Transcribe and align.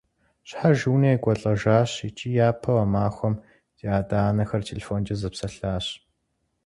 Щхьэж 0.47 0.79
и 0.87 0.89
унэ 0.93 1.09
екӀуэлӀэжащ, 1.15 1.91
икӀи 2.07 2.29
япэу 2.47 2.77
а 2.83 2.85
махуэм 2.91 3.35
ди 3.77 3.85
адэ-анэхэр 3.97 4.61
телефонкӀэ 4.69 5.15
зэпсэлъащ. 5.21 5.85